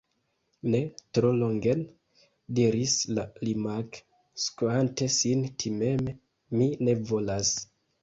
"Ne! 0.75 0.79
Tro 1.17 1.29
longen!" 1.41 1.83
diris 2.61 2.97
la 3.19 3.27
limak', 3.49 4.03
skuante 4.47 5.13
sin 5.21 5.47
timeme,"Mi 5.63 6.75
ne 6.87 7.01
volas." 7.15 7.59